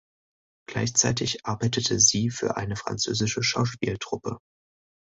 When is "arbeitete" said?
1.45-1.99